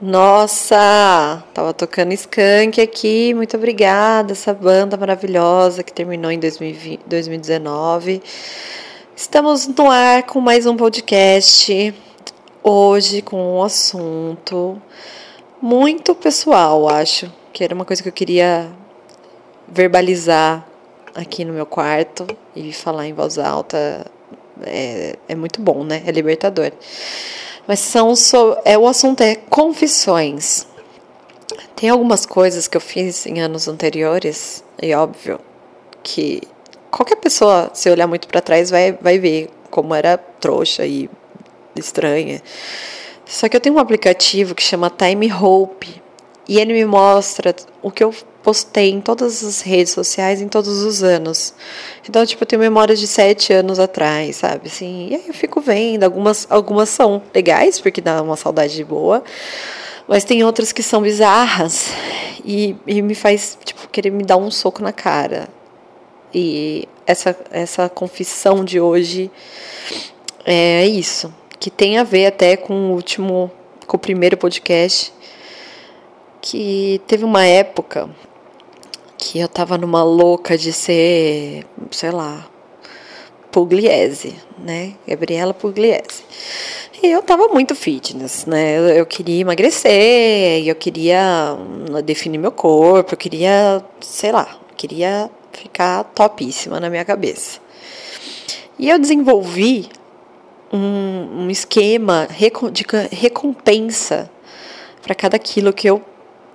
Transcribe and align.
Nossa, 0.00 1.42
tava 1.52 1.74
tocando 1.74 2.12
Skank 2.12 2.80
aqui, 2.80 3.34
muito 3.34 3.56
obrigada, 3.56 4.32
essa 4.32 4.54
banda 4.54 4.96
maravilhosa 4.96 5.82
que 5.82 5.92
terminou 5.92 6.30
em 6.30 6.38
2020, 6.38 7.00
2019. 7.06 8.22
Estamos 9.16 9.66
no 9.66 9.90
ar 9.90 10.22
com 10.22 10.40
mais 10.40 10.64
um 10.64 10.76
podcast, 10.76 11.92
hoje 12.62 13.20
com 13.20 13.56
um 13.56 13.62
assunto 13.64 14.80
muito 15.60 16.14
pessoal, 16.14 16.88
acho, 16.88 17.28
que 17.52 17.64
era 17.64 17.74
uma 17.74 17.84
coisa 17.84 18.00
que 18.00 18.08
eu 18.08 18.12
queria 18.12 18.70
verbalizar 19.66 20.69
aqui 21.14 21.44
no 21.44 21.52
meu 21.52 21.66
quarto 21.66 22.26
e 22.54 22.72
falar 22.72 23.06
em 23.06 23.12
voz 23.12 23.38
alta 23.38 24.06
é, 24.62 25.16
é 25.28 25.34
muito 25.34 25.60
bom, 25.60 25.84
né? 25.84 26.02
É 26.06 26.10
libertador. 26.10 26.72
Mas 27.66 27.80
são 27.80 28.14
so, 28.16 28.56
é 28.64 28.76
o 28.76 28.86
assunto 28.86 29.22
é 29.22 29.34
confissões. 29.34 30.66
Tem 31.76 31.88
algumas 31.88 32.26
coisas 32.26 32.68
que 32.68 32.76
eu 32.76 32.80
fiz 32.80 33.26
em 33.26 33.40
anos 33.40 33.68
anteriores 33.68 34.64
e 34.80 34.94
óbvio 34.94 35.40
que 36.02 36.42
qualquer 36.90 37.16
pessoa, 37.16 37.70
se 37.72 37.88
olhar 37.90 38.06
muito 38.06 38.28
para 38.28 38.40
trás, 38.40 38.70
vai 38.70 38.92
vai 38.92 39.18
ver 39.18 39.50
como 39.70 39.94
era 39.94 40.16
trouxa 40.18 40.84
e 40.84 41.08
estranha. 41.76 42.42
Só 43.24 43.48
que 43.48 43.56
eu 43.56 43.60
tenho 43.60 43.76
um 43.76 43.78
aplicativo 43.78 44.54
que 44.54 44.62
chama 44.62 44.90
Time 44.90 45.32
Hope 45.32 46.02
e 46.48 46.58
ele 46.58 46.72
me 46.72 46.84
mostra 46.84 47.54
o 47.80 47.90
que 47.90 48.02
eu 48.02 48.12
postei 48.50 48.90
em 48.90 49.00
todas 49.00 49.44
as 49.44 49.60
redes 49.60 49.92
sociais 49.92 50.42
em 50.42 50.48
todos 50.48 50.82
os 50.82 51.04
anos. 51.04 51.54
Então, 52.08 52.26
tipo, 52.26 52.42
eu 52.42 52.46
tenho 52.46 52.60
memórias 52.60 52.98
de 52.98 53.06
sete 53.06 53.52
anos 53.52 53.78
atrás, 53.78 54.36
sabe? 54.36 54.66
Assim, 54.66 55.06
e 55.08 55.14
aí 55.14 55.28
eu 55.28 55.32
fico 55.32 55.60
vendo. 55.60 56.02
Algumas, 56.02 56.48
algumas 56.50 56.88
são 56.88 57.22
legais, 57.32 57.78
porque 57.78 58.00
dá 58.00 58.20
uma 58.20 58.34
saudade 58.34 58.82
boa. 58.82 59.22
Mas 60.08 60.24
tem 60.24 60.42
outras 60.42 60.72
que 60.72 60.82
são 60.82 61.00
bizarras 61.00 61.92
e, 62.44 62.74
e 62.88 63.00
me 63.00 63.14
faz, 63.14 63.56
tipo, 63.64 63.88
querer 63.88 64.10
me 64.10 64.24
dar 64.24 64.36
um 64.36 64.50
soco 64.50 64.82
na 64.82 64.92
cara. 64.92 65.48
E 66.34 66.88
essa, 67.06 67.36
essa 67.52 67.88
confissão 67.88 68.64
de 68.64 68.80
hoje 68.80 69.30
é 70.44 70.84
isso. 70.88 71.32
Que 71.60 71.70
tem 71.70 71.98
a 71.98 72.02
ver 72.02 72.26
até 72.26 72.56
com 72.56 72.74
o 72.74 72.94
último, 72.94 73.48
com 73.86 73.96
o 73.96 74.00
primeiro 74.00 74.36
podcast. 74.36 75.12
Que 76.42 77.00
teve 77.06 77.24
uma 77.24 77.44
época 77.44 78.10
que 79.20 79.38
eu 79.38 79.48
tava 79.48 79.76
numa 79.76 80.02
louca 80.02 80.56
de 80.56 80.72
ser, 80.72 81.66
sei 81.90 82.10
lá, 82.10 82.48
Pugliese, 83.52 84.34
né? 84.58 84.94
Gabriela 85.06 85.52
Pugliese. 85.52 86.24
E 87.02 87.06
eu 87.06 87.22
tava 87.22 87.48
muito 87.48 87.74
fitness, 87.74 88.46
né? 88.46 88.98
Eu 88.98 89.04
queria 89.04 89.42
emagrecer, 89.42 90.66
eu 90.66 90.74
queria 90.74 91.54
hum, 91.58 92.00
definir 92.02 92.38
meu 92.38 92.50
corpo, 92.50 93.12
eu 93.12 93.18
queria, 93.18 93.84
sei 94.00 94.32
lá, 94.32 94.58
queria 94.74 95.30
ficar 95.52 96.04
topíssima 96.04 96.80
na 96.80 96.88
minha 96.88 97.04
cabeça. 97.04 97.60
E 98.78 98.88
eu 98.88 98.98
desenvolvi 98.98 99.90
um, 100.72 101.42
um 101.44 101.50
esquema 101.50 102.26
de 102.72 102.84
recompensa 103.14 104.30
para 105.02 105.14
cada 105.14 105.38
quilo 105.38 105.72
que 105.74 105.88
eu 105.88 106.02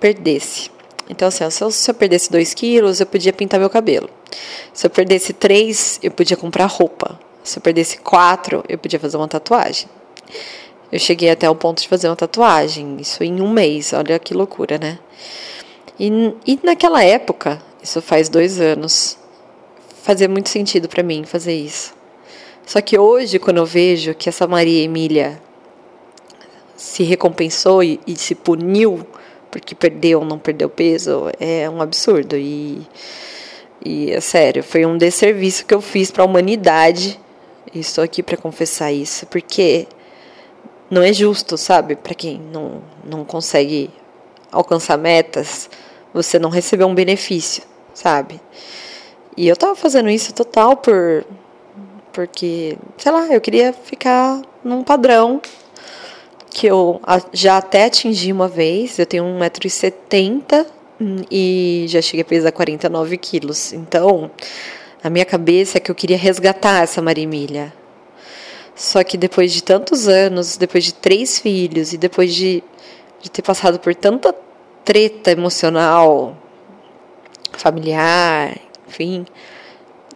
perdesse. 0.00 0.75
Então, 1.08 1.28
assim, 1.28 1.48
se 1.50 1.62
eu, 1.62 1.70
se 1.70 1.90
eu 1.90 1.94
perdesse 1.94 2.30
2 2.30 2.54
quilos, 2.54 3.00
eu 3.00 3.06
podia 3.06 3.32
pintar 3.32 3.60
meu 3.60 3.70
cabelo. 3.70 4.10
Se 4.72 4.86
eu 4.86 4.90
perdesse 4.90 5.32
3, 5.32 6.00
eu 6.02 6.10
podia 6.10 6.36
comprar 6.36 6.66
roupa. 6.66 7.18
Se 7.42 7.58
eu 7.58 7.62
perdesse 7.62 7.98
4, 7.98 8.64
eu 8.68 8.76
podia 8.76 8.98
fazer 8.98 9.16
uma 9.16 9.28
tatuagem. 9.28 9.88
Eu 10.90 10.98
cheguei 10.98 11.30
até 11.30 11.48
o 11.48 11.54
ponto 11.54 11.82
de 11.82 11.88
fazer 11.88 12.08
uma 12.08 12.16
tatuagem, 12.16 12.96
isso 13.00 13.22
em 13.22 13.40
um 13.40 13.50
mês, 13.50 13.92
olha 13.92 14.18
que 14.18 14.34
loucura, 14.34 14.78
né? 14.78 14.98
E, 15.98 16.10
e 16.46 16.58
naquela 16.62 17.02
época, 17.02 17.60
isso 17.82 18.00
faz 18.02 18.28
dois 18.28 18.60
anos, 18.60 19.18
fazia 20.02 20.28
muito 20.28 20.48
sentido 20.48 20.88
para 20.88 21.02
mim 21.02 21.24
fazer 21.24 21.54
isso. 21.54 21.94
Só 22.64 22.80
que 22.80 22.98
hoje, 22.98 23.38
quando 23.38 23.58
eu 23.58 23.66
vejo 23.66 24.14
que 24.14 24.28
essa 24.28 24.46
Maria 24.46 24.82
Emília 24.84 25.40
se 26.76 27.02
recompensou 27.02 27.82
e, 27.82 28.00
e 28.06 28.16
se 28.16 28.34
puniu 28.34 29.06
porque 29.50 29.74
perdeu 29.74 30.20
ou 30.20 30.24
não 30.24 30.38
perdeu 30.38 30.68
peso, 30.68 31.30
é 31.38 31.68
um 31.68 31.80
absurdo. 31.80 32.36
E, 32.36 32.86
e 33.84 34.10
é 34.10 34.20
sério, 34.20 34.62
foi 34.62 34.84
um 34.86 34.96
desserviço 34.96 35.66
que 35.66 35.74
eu 35.74 35.80
fiz 35.80 36.10
para 36.10 36.22
a 36.22 36.26
humanidade. 36.26 37.20
E 37.74 37.80
estou 37.80 38.02
aqui 38.02 38.22
para 38.22 38.36
confessar 38.36 38.92
isso, 38.92 39.26
porque 39.26 39.86
não 40.90 41.02
é 41.02 41.12
justo, 41.12 41.58
sabe? 41.58 41.96
Para 41.96 42.14
quem 42.14 42.40
não, 42.40 42.82
não 43.04 43.24
consegue 43.24 43.90
alcançar 44.50 44.96
metas, 44.96 45.68
você 46.14 46.38
não 46.38 46.48
receber 46.48 46.84
um 46.84 46.94
benefício, 46.94 47.62
sabe? 47.92 48.40
E 49.36 49.46
eu 49.46 49.56
tava 49.56 49.74
fazendo 49.76 50.08
isso 50.08 50.32
total 50.32 50.76
por 50.76 51.24
porque, 52.16 52.78
sei 52.96 53.12
lá, 53.12 53.26
eu 53.26 53.42
queria 53.42 53.74
ficar 53.74 54.40
num 54.64 54.82
padrão 54.82 55.38
que 56.56 56.66
eu 56.66 57.02
já 57.34 57.58
até 57.58 57.84
atingi 57.84 58.32
uma 58.32 58.48
vez. 58.48 58.98
Eu 58.98 59.04
tenho 59.04 59.24
1,70m 59.24 60.64
e 61.30 61.84
já 61.86 62.00
cheguei 62.00 62.22
a 62.22 62.24
pesar 62.24 62.50
49 62.50 63.18
quilos. 63.18 63.74
Então, 63.74 64.30
a 65.04 65.10
minha 65.10 65.26
cabeça 65.26 65.76
é 65.76 65.80
que 65.82 65.90
eu 65.90 65.94
queria 65.94 66.16
resgatar 66.16 66.82
essa 66.82 67.02
Marimilha. 67.02 67.74
Só 68.74 69.04
que 69.04 69.18
depois 69.18 69.52
de 69.52 69.62
tantos 69.62 70.08
anos, 70.08 70.56
depois 70.56 70.84
de 70.84 70.94
três 70.94 71.38
filhos 71.38 71.92
e 71.92 71.98
depois 71.98 72.34
de, 72.34 72.64
de 73.20 73.30
ter 73.30 73.42
passado 73.42 73.78
por 73.78 73.94
tanta 73.94 74.34
treta 74.82 75.32
emocional, 75.32 76.38
familiar, 77.52 78.56
enfim, 78.88 79.26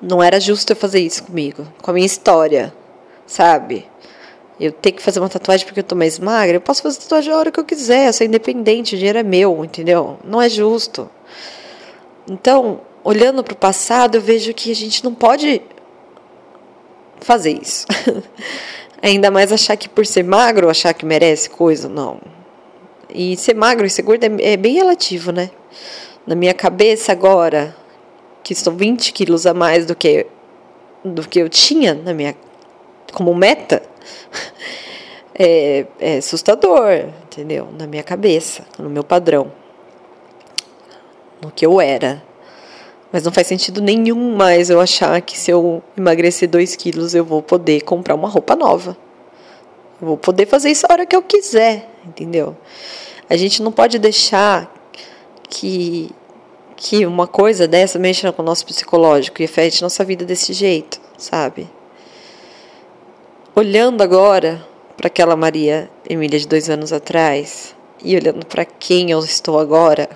não 0.00 0.22
era 0.22 0.40
justo 0.40 0.72
eu 0.72 0.76
fazer 0.76 1.00
isso 1.00 1.22
comigo, 1.22 1.70
com 1.82 1.90
a 1.90 1.94
minha 1.94 2.06
história, 2.06 2.72
sabe? 3.26 3.89
Eu 4.60 4.70
ter 4.70 4.92
que 4.92 5.02
fazer 5.02 5.20
uma 5.20 5.28
tatuagem 5.28 5.66
porque 5.66 5.80
eu 5.80 5.84
tô 5.84 5.96
mais 5.96 6.18
magra, 6.18 6.56
eu 6.56 6.60
posso 6.60 6.82
fazer 6.82 7.00
tatuagem 7.00 7.32
a 7.32 7.36
hora 7.38 7.50
que 7.50 7.58
eu 7.58 7.64
quiser, 7.64 8.08
eu 8.08 8.12
sou 8.12 8.26
independente, 8.26 8.94
o 8.94 8.98
dinheiro 8.98 9.18
é 9.18 9.22
meu, 9.22 9.64
entendeu? 9.64 10.18
Não 10.22 10.40
é 10.40 10.50
justo. 10.50 11.08
Então, 12.30 12.82
olhando 13.02 13.42
para 13.42 13.54
o 13.54 13.56
passado, 13.56 14.16
eu 14.16 14.20
vejo 14.20 14.52
que 14.52 14.70
a 14.70 14.74
gente 14.74 15.02
não 15.02 15.14
pode 15.14 15.62
fazer 17.20 17.58
isso. 17.62 17.86
Ainda 19.02 19.30
mais 19.30 19.50
achar 19.50 19.76
que 19.76 19.88
por 19.88 20.04
ser 20.04 20.22
magro, 20.22 20.68
achar 20.68 20.92
que 20.92 21.06
merece 21.06 21.48
coisa, 21.48 21.88
não. 21.88 22.20
E 23.08 23.36
ser 23.38 23.54
magro 23.54 23.86
e 23.86 23.90
ser 23.90 24.02
gordo 24.02 24.24
é, 24.24 24.52
é 24.52 24.56
bem 24.58 24.74
relativo, 24.74 25.32
né? 25.32 25.50
Na 26.26 26.34
minha 26.34 26.52
cabeça 26.52 27.12
agora, 27.12 27.74
que 28.42 28.52
estou 28.52 28.74
20 28.74 29.12
quilos 29.12 29.46
a 29.46 29.54
mais 29.54 29.86
do 29.86 29.96
que 29.96 30.26
do 31.02 31.26
que 31.26 31.38
eu 31.38 31.48
tinha 31.48 31.94
na 31.94 32.12
minha 32.12 32.36
como 33.12 33.34
meta, 33.34 33.82
é, 35.34 35.86
é 35.98 36.16
assustador, 36.18 37.08
entendeu? 37.24 37.68
Na 37.78 37.86
minha 37.86 38.02
cabeça, 38.02 38.64
no 38.78 38.90
meu 38.90 39.04
padrão, 39.04 39.50
no 41.42 41.50
que 41.50 41.64
eu 41.64 41.80
era. 41.80 42.22
Mas 43.12 43.24
não 43.24 43.32
faz 43.32 43.46
sentido 43.46 43.80
nenhum 43.80 44.36
mais 44.36 44.70
eu 44.70 44.80
achar 44.80 45.20
que 45.20 45.36
se 45.36 45.50
eu 45.50 45.82
emagrecer 45.96 46.48
2 46.48 46.76
quilos 46.76 47.14
eu 47.14 47.24
vou 47.24 47.42
poder 47.42 47.80
comprar 47.82 48.14
uma 48.14 48.28
roupa 48.28 48.54
nova. 48.54 48.96
Eu 50.00 50.08
vou 50.08 50.16
poder 50.16 50.46
fazer 50.46 50.70
isso 50.70 50.86
a 50.88 50.92
hora 50.92 51.06
que 51.06 51.14
eu 51.14 51.22
quiser, 51.22 51.90
entendeu? 52.06 52.56
A 53.28 53.36
gente 53.36 53.62
não 53.62 53.72
pode 53.72 53.98
deixar 53.98 54.72
que, 55.48 56.10
que 56.76 57.04
uma 57.04 57.26
coisa 57.26 57.66
dessa 57.66 57.98
mexa 57.98 58.32
com 58.32 58.42
o 58.42 58.44
nosso 58.44 58.64
psicológico 58.64 59.42
e 59.42 59.44
afete 59.44 59.82
nossa 59.82 60.04
vida 60.04 60.24
desse 60.24 60.52
jeito, 60.52 61.00
sabe? 61.18 61.68
Olhando 63.60 64.02
agora 64.02 64.66
para 64.96 65.08
aquela 65.08 65.36
Maria 65.36 65.90
Emília 66.08 66.38
de 66.38 66.48
dois 66.48 66.70
anos 66.70 66.94
atrás 66.94 67.76
e 68.02 68.16
olhando 68.16 68.46
para 68.46 68.64
quem 68.64 69.10
eu 69.10 69.18
estou 69.20 69.58
agora, 69.58 70.08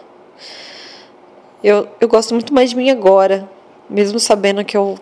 eu, 1.62 1.86
eu 2.00 2.08
gosto 2.08 2.32
muito 2.32 2.54
mais 2.54 2.70
de 2.70 2.76
mim 2.76 2.88
agora, 2.88 3.48
mesmo 3.88 4.18
sabendo 4.18 4.64
que 4.64 4.76
eu 4.76 4.98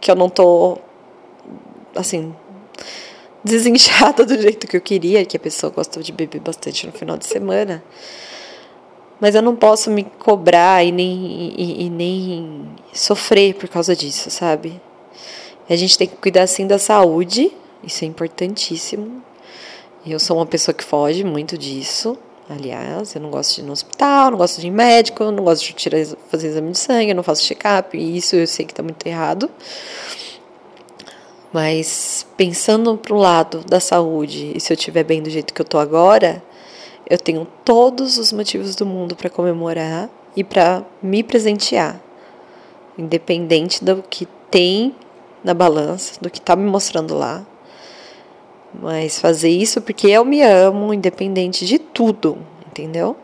que 0.00 0.10
eu 0.10 0.14
não 0.14 0.28
tô 0.28 0.78
assim 1.96 2.34
desinchada 3.42 4.22
do 4.26 4.40
jeito 4.40 4.66
que 4.68 4.76
eu 4.76 4.80
queria, 4.80 5.24
que 5.24 5.36
a 5.36 5.40
pessoa 5.40 5.72
gosta 5.72 6.00
de 6.00 6.12
beber 6.12 6.40
bastante 6.40 6.86
no 6.86 6.92
final 6.92 7.16
de 7.16 7.26
semana. 7.26 7.82
Mas 9.20 9.34
eu 9.34 9.42
não 9.42 9.54
posso 9.54 9.90
me 9.90 10.04
cobrar 10.04 10.84
e 10.84 10.92
nem, 10.92 11.54
e, 11.56 11.86
e 11.86 11.90
nem 11.90 12.68
sofrer 12.92 13.54
por 13.54 13.68
causa 13.68 13.94
disso, 13.94 14.30
sabe? 14.30 14.80
A 15.68 15.76
gente 15.76 15.96
tem 15.96 16.08
que 16.08 16.16
cuidar 16.16 16.46
sim 16.46 16.66
da 16.66 16.78
saúde, 16.78 17.52
isso 17.82 18.04
é 18.04 18.08
importantíssimo. 18.08 19.22
Eu 20.04 20.18
sou 20.18 20.36
uma 20.36 20.46
pessoa 20.46 20.74
que 20.74 20.82
foge 20.82 21.22
muito 21.24 21.56
disso. 21.56 22.18
Aliás, 22.48 23.14
eu 23.14 23.20
não 23.20 23.30
gosto 23.30 23.54
de 23.54 23.60
ir 23.60 23.64
no 23.64 23.72
hospital, 23.72 24.32
não 24.32 24.38
gosto 24.38 24.60
de 24.60 24.66
ir 24.66 24.70
médico, 24.70 25.24
não 25.30 25.44
gosto 25.44 25.64
de 25.64 25.72
tirar, 25.72 26.04
fazer 26.28 26.48
exame 26.48 26.72
de 26.72 26.78
sangue, 26.78 27.14
não 27.14 27.22
faço 27.22 27.44
check-up, 27.44 27.96
e 27.96 28.16
isso 28.16 28.34
eu 28.34 28.46
sei 28.46 28.66
que 28.66 28.72
está 28.72 28.82
muito 28.82 29.06
errado. 29.06 29.48
Mas 31.52 32.26
pensando 32.36 32.96
pro 32.96 33.16
lado 33.16 33.64
da 33.64 33.78
saúde, 33.78 34.52
e 34.54 34.60
se 34.60 34.72
eu 34.72 34.76
estiver 34.76 35.04
bem 35.04 35.22
do 35.22 35.30
jeito 35.30 35.54
que 35.54 35.60
eu 35.60 35.66
tô 35.66 35.78
agora, 35.78 36.42
eu 37.08 37.16
tenho 37.16 37.46
todos 37.64 38.18
os 38.18 38.32
motivos 38.32 38.74
do 38.74 38.84
mundo 38.84 39.14
para 39.14 39.30
comemorar 39.30 40.10
e 40.36 40.42
para 40.42 40.84
me 41.02 41.22
presentear, 41.22 42.02
independente 42.98 43.84
do 43.84 44.02
que 44.02 44.26
tem 44.50 44.94
na 45.42 45.54
balança, 45.54 46.20
do 46.20 46.30
que 46.30 46.40
tá 46.40 46.54
me 46.56 46.68
mostrando 46.68 47.14
lá. 47.14 47.44
Mas 48.74 49.18
fazer 49.18 49.50
isso 49.50 49.80
porque 49.80 50.08
eu 50.08 50.24
me 50.24 50.42
amo, 50.42 50.94
independente 50.94 51.66
de 51.66 51.78
tudo, 51.78 52.38
entendeu? 52.66 53.16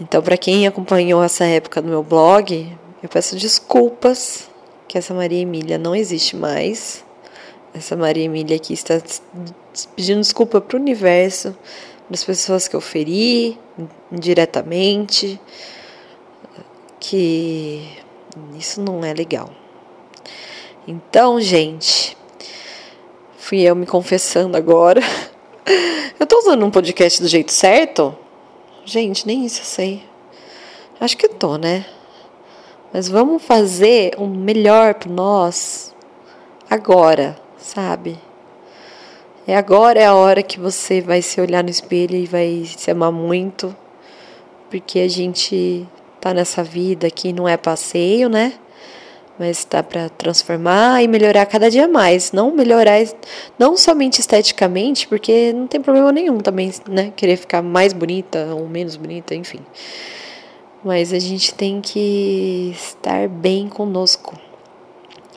Então, 0.00 0.20
para 0.20 0.36
quem 0.36 0.66
acompanhou 0.66 1.22
essa 1.22 1.44
época 1.44 1.80
no 1.80 1.88
meu 1.88 2.02
blog, 2.02 2.76
eu 3.02 3.08
peço 3.08 3.36
desculpas 3.36 4.50
que 4.88 4.98
essa 4.98 5.14
Maria 5.14 5.40
Emília 5.40 5.78
não 5.78 5.94
existe 5.94 6.36
mais. 6.36 7.04
Essa 7.72 7.96
Maria 7.96 8.24
Emília 8.24 8.56
aqui 8.56 8.72
está 8.72 9.00
pedindo 9.94 10.20
desculpa 10.20 10.60
para 10.60 10.76
o 10.76 10.80
universo, 10.80 11.56
para 12.06 12.14
as 12.14 12.24
pessoas 12.24 12.66
que 12.66 12.74
eu 12.74 12.80
feri 12.80 13.58
indiretamente, 14.10 15.40
que 16.98 17.88
isso 18.58 18.80
não 18.80 19.04
é 19.04 19.14
legal. 19.14 19.50
Então, 20.86 21.40
gente, 21.40 22.16
fui 23.36 23.60
eu 23.60 23.76
me 23.76 23.86
confessando 23.86 24.56
agora. 24.56 25.00
Eu 26.18 26.26
tô 26.26 26.38
usando 26.38 26.64
um 26.64 26.70
podcast 26.70 27.20
do 27.20 27.28
jeito 27.28 27.52
certo? 27.52 28.16
Gente, 28.84 29.26
nem 29.26 29.44
isso 29.44 29.60
eu 29.60 29.64
sei. 29.64 30.02
Acho 31.00 31.16
que 31.16 31.28
tô, 31.28 31.56
né? 31.56 31.84
Mas 32.92 33.08
vamos 33.08 33.42
fazer 33.42 34.14
um 34.18 34.28
melhor 34.28 34.94
para 34.94 35.10
nós 35.10 35.92
agora, 36.70 37.36
sabe? 37.58 38.16
É 39.46 39.56
agora 39.56 40.00
é 40.00 40.06
a 40.06 40.14
hora 40.14 40.42
que 40.42 40.60
você 40.60 41.00
vai 41.00 41.22
se 41.22 41.40
olhar 41.40 41.64
no 41.64 41.70
espelho 41.70 42.14
e 42.14 42.26
vai 42.26 42.64
se 42.64 42.88
amar 42.90 43.10
muito, 43.10 43.74
porque 44.70 45.00
a 45.00 45.08
gente 45.08 45.86
tá 46.20 46.32
nessa 46.32 46.62
vida 46.62 47.10
que 47.10 47.32
não 47.32 47.48
é 47.48 47.56
passeio, 47.56 48.28
né? 48.28 48.54
Mas 49.38 49.58
está 49.58 49.82
para 49.82 50.08
transformar 50.10 51.02
e 51.02 51.08
melhorar 51.08 51.46
cada 51.46 51.70
dia 51.70 51.88
mais, 51.88 52.32
não 52.32 52.50
melhorar 52.54 53.02
não 53.58 53.76
somente 53.76 54.20
esteticamente, 54.20 55.08
porque 55.08 55.52
não 55.52 55.66
tem 55.66 55.80
problema 55.80 56.12
nenhum 56.12 56.38
também, 56.38 56.72
né? 56.88 57.12
Querer 57.16 57.36
ficar 57.36 57.62
mais 57.62 57.92
bonita 57.92 58.54
ou 58.54 58.68
menos 58.68 58.94
bonita, 58.96 59.34
enfim 59.34 59.60
mas 60.84 61.12
a 61.12 61.18
gente 61.18 61.54
tem 61.54 61.80
que 61.80 62.74
estar 62.74 63.28
bem 63.28 63.68
conosco, 63.68 64.36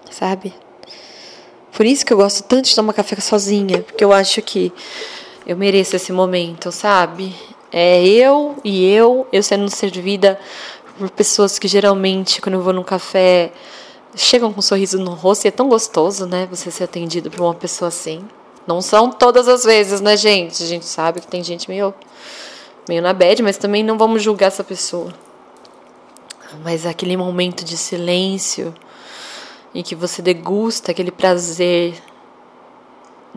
sabe? 0.10 0.54
Por 1.72 1.86
isso 1.86 2.06
que 2.06 2.12
eu 2.12 2.18
gosto 2.18 2.44
tanto 2.44 2.68
de 2.68 2.76
tomar 2.76 2.94
café 2.94 3.16
sozinha, 3.18 3.82
porque 3.82 4.04
eu 4.04 4.12
acho 4.12 4.42
que 4.42 4.74
eu 5.46 5.56
mereço 5.56 5.96
esse 5.96 6.12
momento, 6.12 6.72
sabe? 6.72 7.36
É 7.72 8.04
eu 8.04 8.56
e 8.64 8.86
eu, 8.86 9.28
eu 9.32 9.44
sendo 9.44 9.70
servida 9.70 10.40
por 10.98 11.10
pessoas 11.12 11.60
que 11.60 11.68
geralmente, 11.68 12.42
quando 12.42 12.56
eu 12.56 12.62
vou 12.62 12.74
num 12.74 12.84
café, 12.84 13.52
chegam 14.16 14.52
com 14.52 14.60
um 14.60 14.64
sorriso 14.64 14.98
no 15.00 15.14
rosto 15.14 15.46
e 15.46 15.48
é 15.48 15.52
tão 15.52 15.68
gostoso, 15.70 16.26
né? 16.26 16.48
Você 16.50 16.72
ser 16.72 16.86
atendido 16.86 17.30
por 17.30 17.42
uma 17.42 17.54
pessoa 17.54 17.90
assim. 17.90 18.26
Não 18.66 18.82
são 18.82 19.12
todas 19.12 19.48
as 19.48 19.64
vezes, 19.64 20.02
né, 20.02 20.18
gente? 20.18 20.64
A 20.64 20.66
gente 20.66 20.86
sabe 20.86 21.22
que 21.22 21.28
tem 21.28 21.44
gente 21.44 21.70
meio, 21.70 21.94
meio 22.90 23.02
na 23.02 23.14
bad, 23.14 23.44
mas 23.44 23.58
também 23.58 23.84
não 23.84 23.98
vamos 23.98 24.24
julgar 24.24 24.48
essa 24.48 24.64
pessoa 24.64 25.14
mas 26.64 26.86
aquele 26.86 27.18
momento 27.18 27.64
de 27.64 27.76
silêncio 27.78 28.74
em 29.74 29.84
que 29.84 29.96
você 29.96 30.22
degusta 30.22 30.92
aquele 30.92 31.12
prazer 31.12 32.02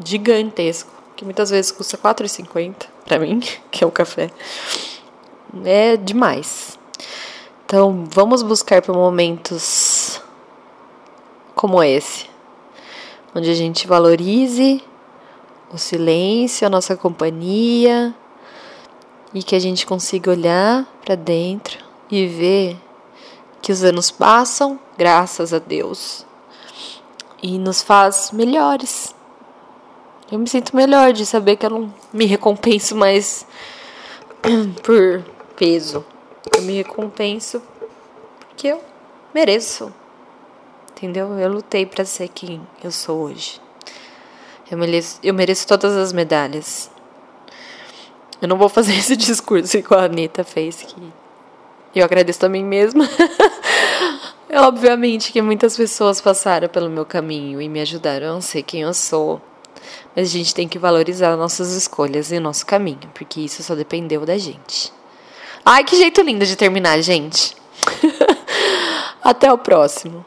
gigantesco, 0.04 0.90
que 1.16 1.24
muitas 1.24 1.50
vezes 1.50 1.72
custa 1.72 1.96
R$ 1.96 2.02
4,50 2.02 2.86
para 3.04 3.18
mim, 3.18 3.40
que 3.70 3.82
é 3.82 3.86
o 3.86 3.90
café. 3.90 4.30
É 5.64 5.96
demais. 5.96 6.78
Então, 7.64 8.04
vamos 8.08 8.42
buscar 8.42 8.80
por 8.82 8.94
momentos 8.94 9.62
como 11.58 11.82
esse, 11.82 12.30
onde 13.34 13.50
a 13.50 13.54
gente 13.54 13.88
valorize 13.88 14.80
o 15.72 15.76
silêncio, 15.76 16.64
a 16.64 16.70
nossa 16.70 16.96
companhia 16.96 18.14
e 19.34 19.42
que 19.42 19.56
a 19.56 19.58
gente 19.58 19.84
consiga 19.84 20.30
olhar 20.30 20.86
para 21.04 21.16
dentro 21.16 21.84
e 22.08 22.28
ver 22.28 22.76
que 23.60 23.72
os 23.72 23.82
anos 23.82 24.08
passam, 24.08 24.78
graças 24.96 25.52
a 25.52 25.58
Deus, 25.58 26.24
e 27.42 27.58
nos 27.58 27.82
faz 27.82 28.30
melhores. 28.30 29.12
Eu 30.30 30.38
me 30.38 30.48
sinto 30.48 30.76
melhor 30.76 31.12
de 31.12 31.26
saber 31.26 31.56
que 31.56 31.66
eu 31.66 31.70
não 31.70 31.92
me 32.12 32.24
recompenso 32.24 32.94
mais 32.94 33.44
por 34.84 35.24
peso. 35.56 36.06
Eu 36.56 36.62
me 36.62 36.74
recompenso 36.74 37.60
porque 38.48 38.68
eu 38.68 38.80
mereço. 39.34 39.92
Entendeu? 40.98 41.38
Eu 41.38 41.48
lutei 41.48 41.86
para 41.86 42.04
ser 42.04 42.26
quem 42.26 42.60
eu 42.82 42.90
sou 42.90 43.20
hoje. 43.20 43.60
Eu 44.68 44.76
mereço, 44.76 45.20
eu 45.22 45.32
mereço 45.32 45.64
todas 45.64 45.96
as 45.96 46.12
medalhas. 46.12 46.90
Eu 48.42 48.48
não 48.48 48.58
vou 48.58 48.68
fazer 48.68 48.94
esse 48.98 49.16
discurso 49.16 49.76
igual 49.76 50.00
a 50.00 50.04
Anitta 50.06 50.42
fez, 50.42 50.82
que 50.82 50.96
eu 51.94 52.04
agradeço 52.04 52.44
a 52.44 52.48
mim 52.48 52.64
mesma. 52.64 53.08
é 54.50 54.60
obviamente 54.60 55.30
que 55.30 55.40
muitas 55.40 55.76
pessoas 55.76 56.20
passaram 56.20 56.68
pelo 56.68 56.90
meu 56.90 57.06
caminho 57.06 57.62
e 57.62 57.68
me 57.68 57.80
ajudaram 57.80 58.38
a 58.38 58.40
ser 58.40 58.64
quem 58.64 58.80
eu 58.80 58.92
sou. 58.92 59.40
Mas 60.16 60.26
a 60.26 60.32
gente 60.32 60.52
tem 60.52 60.66
que 60.66 60.80
valorizar 60.80 61.36
nossas 61.36 61.70
escolhas 61.74 62.32
e 62.32 62.38
o 62.38 62.40
nosso 62.40 62.66
caminho, 62.66 63.08
porque 63.14 63.40
isso 63.40 63.62
só 63.62 63.76
dependeu 63.76 64.26
da 64.26 64.36
gente. 64.36 64.92
Ai, 65.64 65.84
que 65.84 65.94
jeito 65.94 66.20
lindo 66.22 66.44
de 66.44 66.56
terminar, 66.56 67.00
gente. 67.02 67.56
Até 69.22 69.52
o 69.52 69.58
próximo. 69.58 70.24